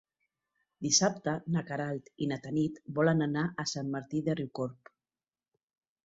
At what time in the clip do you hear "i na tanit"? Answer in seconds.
2.25-2.79